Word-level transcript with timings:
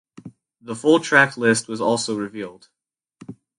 The 0.61 0.75
full 0.75 0.99
track 0.99 1.37
list 1.37 1.67
was 1.67 1.79
also 1.79 2.17
revealed. 2.17 2.69